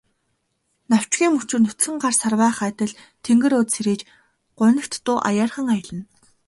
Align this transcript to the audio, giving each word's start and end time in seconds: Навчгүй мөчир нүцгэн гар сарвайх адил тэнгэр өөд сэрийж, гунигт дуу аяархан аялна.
Навчгүй 0.91 1.27
мөчир 1.31 1.59
нүцгэн 1.63 1.95
гар 2.03 2.15
сарвайх 2.21 2.57
адил 2.69 2.91
тэнгэр 3.25 3.53
өөд 3.57 3.69
сэрийж, 3.75 4.01
гунигт 4.59 4.93
дуу 5.05 5.17
аяархан 5.29 5.67
аялна. 5.75 6.03